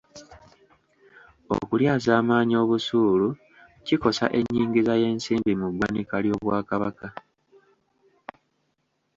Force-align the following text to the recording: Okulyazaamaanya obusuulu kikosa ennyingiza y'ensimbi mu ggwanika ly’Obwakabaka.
Okulyazaamaanya 1.57 2.55
obusuulu 2.63 3.29
kikosa 3.85 4.25
ennyingiza 4.39 4.93
y'ensimbi 5.01 5.51
mu 5.61 5.67
ggwanika 5.71 6.15
ly’Obwakabaka. 6.23 7.07